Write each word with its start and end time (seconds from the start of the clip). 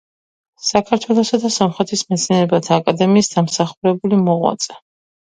საქართველოსა 0.69 1.39
და 1.43 1.51
სომხეთის 1.57 2.05
მეცნიერებათა 2.15 2.75
აკადემიის 2.83 3.33
დამსახურებული 3.39 4.25
მოღვაწე. 4.29 4.85